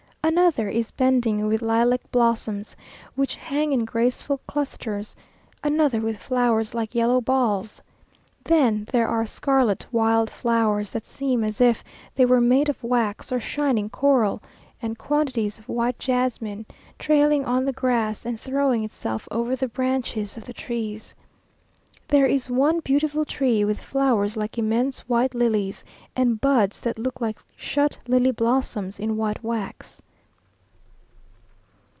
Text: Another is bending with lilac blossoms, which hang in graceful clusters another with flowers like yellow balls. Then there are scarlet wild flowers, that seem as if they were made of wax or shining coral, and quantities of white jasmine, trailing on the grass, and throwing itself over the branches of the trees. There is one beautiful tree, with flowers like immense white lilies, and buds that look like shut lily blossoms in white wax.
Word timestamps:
Another 0.23 0.69
is 0.69 0.91
bending 0.91 1.47
with 1.47 1.63
lilac 1.63 2.09
blossoms, 2.11 2.75
which 3.15 3.35
hang 3.35 3.73
in 3.73 3.83
graceful 3.85 4.37
clusters 4.47 5.15
another 5.63 5.99
with 5.99 6.17
flowers 6.21 6.75
like 6.75 6.93
yellow 6.93 7.19
balls. 7.19 7.81
Then 8.43 8.87
there 8.93 9.07
are 9.07 9.25
scarlet 9.25 9.87
wild 9.91 10.29
flowers, 10.29 10.91
that 10.91 11.05
seem 11.07 11.43
as 11.43 11.59
if 11.59 11.83
they 12.15 12.23
were 12.25 12.39
made 12.39 12.69
of 12.69 12.81
wax 12.83 13.31
or 13.31 13.39
shining 13.39 13.89
coral, 13.89 14.41
and 14.81 14.95
quantities 14.97 15.57
of 15.57 15.67
white 15.67 15.97
jasmine, 15.99 16.67
trailing 16.99 17.43
on 17.43 17.65
the 17.65 17.73
grass, 17.73 18.23
and 18.23 18.39
throwing 18.39 18.83
itself 18.83 19.27
over 19.31 19.55
the 19.55 19.67
branches 19.67 20.37
of 20.37 20.45
the 20.45 20.53
trees. 20.53 21.13
There 22.07 22.27
is 22.27 22.47
one 22.49 22.79
beautiful 22.81 23.25
tree, 23.25 23.65
with 23.65 23.81
flowers 23.81 24.37
like 24.37 24.57
immense 24.59 24.99
white 25.09 25.33
lilies, 25.33 25.83
and 26.15 26.39
buds 26.39 26.79
that 26.81 26.99
look 26.99 27.19
like 27.19 27.39
shut 27.57 27.97
lily 28.07 28.31
blossoms 28.31 28.97
in 28.99 29.17
white 29.17 29.43
wax. 29.43 29.99